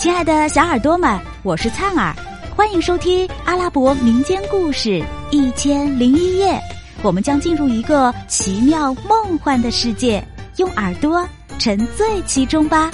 [0.00, 2.16] 亲爱的小耳朵们，我是灿儿，
[2.56, 4.88] 欢迎收听阿拉伯民间故事
[5.30, 6.54] 《一千零一夜》。
[7.02, 10.26] 我们将进入一个奇妙梦幻的世界，
[10.56, 11.28] 用耳朵
[11.58, 12.90] 沉醉其中吧。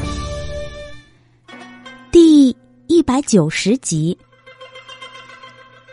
[2.11, 2.49] 第
[2.89, 4.19] 一百九十集，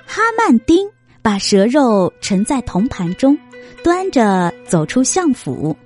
[0.07, 0.89] 哈曼丁
[1.21, 3.37] 把蛇肉盛在铜盘中，
[3.83, 5.77] 端着走出相府。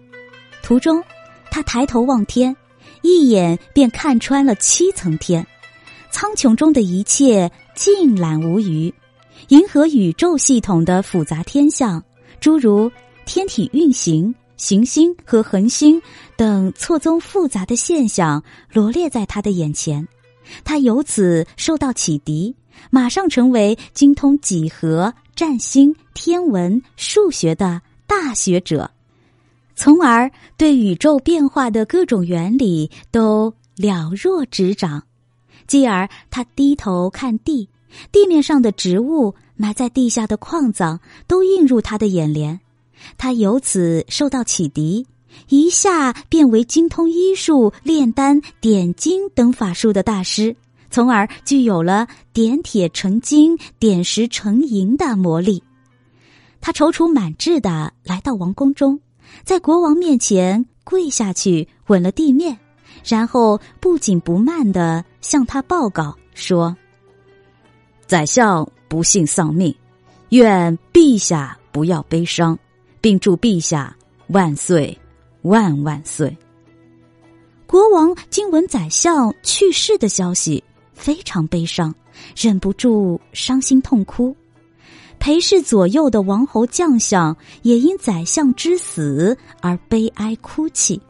[0.64, 1.04] 途中，
[1.52, 2.56] 他抬头望天。
[3.02, 5.46] 一眼便看穿了七层天，
[6.12, 8.94] 苍穹中的一切尽览无余。
[9.50, 12.04] 银河宇宙系统的复杂天象，
[12.40, 12.92] 诸如
[13.26, 16.02] 天体运行、行星和恒星
[16.36, 20.08] 等错综复杂的现象，罗列在他的眼前。
[20.64, 22.56] 他由此受到启迪，
[22.90, 28.90] 马上成为精通几何、占星、天文、数学的大学者。
[29.78, 35.04] 从而对宇宙变化的各种原理都了若指掌，
[35.68, 37.70] 继而他低头看地，
[38.12, 42.60] 地面上的植物、埋在地下的矿藏都映入他的眼帘。
[43.20, 45.06] 他由此受到启迪，
[45.50, 50.56] 一下变为精通医术、炼丹、点金等法术的大师，
[50.90, 55.62] 从而具有了点铁成金、点石成银的魔力。
[56.60, 59.00] 他踌躇满志的来到王宫中。
[59.44, 62.58] 在国王面前跪下去，吻了地面，
[63.06, 66.76] 然后不紧不慢的向他报告说
[68.06, 69.76] ：“宰相不幸丧命，
[70.30, 72.58] 愿陛下不要悲伤，
[73.02, 73.96] 并祝陛下
[74.28, 74.98] 万岁
[75.44, 76.36] 万万岁。”
[77.68, 81.94] 国王听闻宰相去世的消息，非常悲伤，
[82.36, 84.36] 忍不住伤心痛哭。
[85.20, 91.02] 陪侍左右的王侯将相也因宰相之死而悲哀哭泣。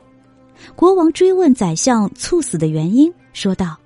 [0.75, 3.77] 国王追问宰相猝死的原因，说道：“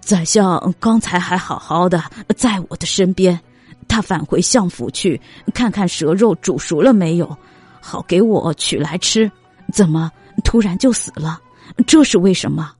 [0.00, 2.02] 宰相刚才还好好的，
[2.36, 3.40] 在我的身边，
[3.88, 5.20] 他返回相府去
[5.54, 7.36] 看看蛇肉煮熟了没有，
[7.80, 9.30] 好给我取来吃。
[9.72, 10.10] 怎么
[10.44, 11.40] 突然就死了？
[11.86, 12.70] 这是为什么？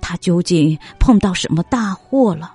[0.00, 2.54] 他究竟碰到什么大祸了？”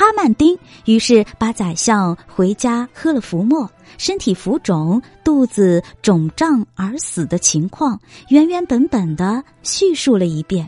[0.00, 8.00] 哈曼丁于是把宰相回家喝了浮沫、身体浮肿、肚子肿胀而死的情况
[8.30, 10.66] 原原本本的叙述了一遍。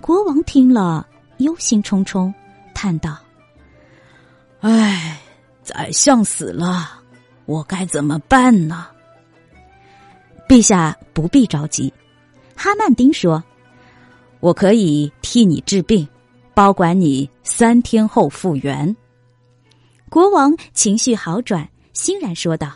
[0.00, 2.32] 国王听了，忧心忡忡，
[2.72, 3.18] 叹道
[4.64, 5.20] ：“唉，
[5.62, 7.02] 宰相死了，
[7.44, 8.86] 我该怎么办呢？”
[10.48, 11.92] 陛下不必着急，
[12.56, 13.44] 哈曼丁说
[14.40, 16.08] ：“我可以替你治病。”
[16.58, 18.96] 保管你三天后复原。
[20.10, 22.72] 国王情绪好转，欣然说道：“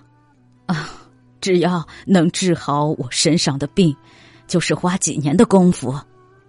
[0.67, 0.89] 啊，
[1.41, 3.93] 只要能治好我身上的病，
[4.47, 5.93] 就是花几年的功夫，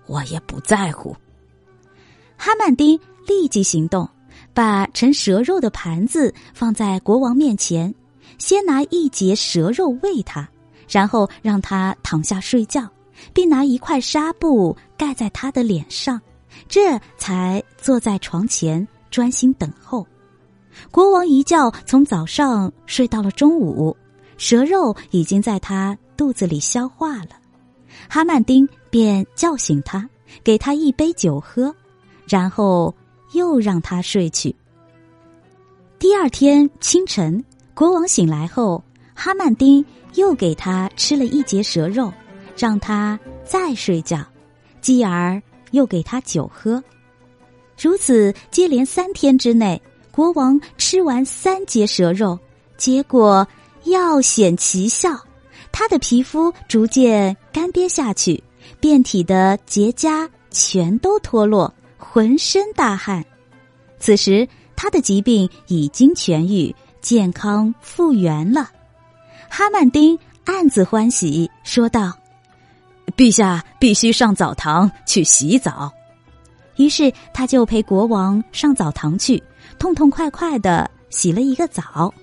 [0.06, 1.18] 我也不在乎。”
[2.38, 4.08] 哈曼丁立即行动，
[4.54, 7.92] 把盛蛇肉的盘子放在国王面前，
[8.38, 10.48] 先拿一截蛇肉喂他，
[10.88, 12.88] 然后让他躺下睡觉，
[13.34, 16.22] 并拿一块纱布盖在他的脸上。
[16.68, 20.06] 这才坐在床前专心等候。
[20.90, 23.96] 国王一觉从早上睡到了中午，
[24.38, 27.30] 蛇肉已经在他肚子里消化了。
[28.10, 30.10] 哈曼丁便叫醒他，
[30.44, 31.74] 给他一杯酒喝，
[32.28, 32.94] 然后
[33.34, 34.56] 又让他睡去。
[36.00, 37.44] 第二天清晨，
[37.76, 42.12] 国王醒来后，哈曼丁又给他吃了一截蛇肉，
[42.58, 44.26] 让他再睡觉，
[44.82, 45.42] 继而。
[45.74, 46.82] 又给他酒喝，
[47.78, 49.80] 如此接连三天之内，
[50.12, 52.40] 国王吃完三节蛇肉，
[52.78, 53.46] 结果
[53.84, 55.10] 药显奇效，
[55.72, 58.42] 他的皮肤逐渐干瘪下去，
[58.80, 63.26] 遍体的结痂全都脱落，浑身大汗。
[64.00, 68.70] 此时他的疾病已经痊愈，健康复原了。
[69.50, 72.14] 哈曼丁暗自欢喜，说道。
[73.16, 75.92] 陛下必须上澡堂去洗澡，
[76.78, 79.42] 于是他就陪国王上澡堂去，
[79.78, 82.14] 痛痛快快的洗了一个澡。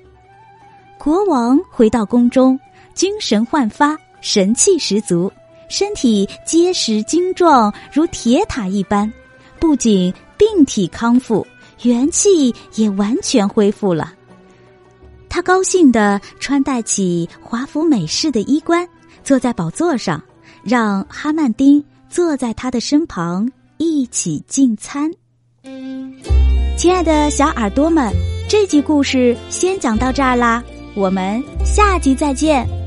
[0.98, 2.58] 国王回到宫中，
[2.92, 5.32] 精神焕发，神气十足，
[5.69, 9.10] 身体结实精壮，如铁塔一般。
[9.58, 11.46] 不仅病体康复，
[11.82, 14.12] 元气也完全恢复了。
[15.28, 18.86] 他高兴的穿戴起华服美式的衣冠，
[19.22, 20.20] 坐在宝座上。
[20.62, 25.10] 让哈曼丁坐在他的身旁一起进餐。
[26.76, 28.12] 亲爱的小耳朵们，
[28.48, 30.62] 这集故事先讲到这儿啦，
[30.94, 32.80] 我们下集再见。